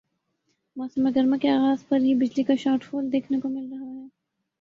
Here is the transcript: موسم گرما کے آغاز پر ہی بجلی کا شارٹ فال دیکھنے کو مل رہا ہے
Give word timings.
موسم 0.75 1.07
گرما 1.15 1.37
کے 1.37 1.49
آغاز 1.49 1.87
پر 1.89 1.99
ہی 1.99 2.13
بجلی 2.15 2.43
کا 2.43 2.55
شارٹ 2.59 2.83
فال 2.83 3.11
دیکھنے 3.11 3.39
کو 3.39 3.49
مل 3.49 3.67
رہا 3.71 3.85
ہے 3.85 4.07